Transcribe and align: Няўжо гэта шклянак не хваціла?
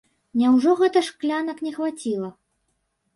Няўжо 0.43 0.71
гэта 0.79 1.03
шклянак 1.09 1.61
не 1.65 1.73
хваціла? 1.75 2.31